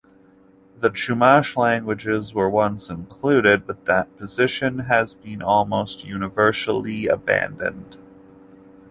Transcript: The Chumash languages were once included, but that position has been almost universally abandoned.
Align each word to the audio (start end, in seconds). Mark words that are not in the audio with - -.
The 0.79 0.89
Chumash 0.89 1.55
languages 1.55 2.33
were 2.33 2.49
once 2.49 2.89
included, 2.89 3.67
but 3.67 3.85
that 3.85 4.17
position 4.17 4.79
has 4.79 5.13
been 5.13 5.43
almost 5.43 6.03
universally 6.03 7.05
abandoned. 7.05 7.97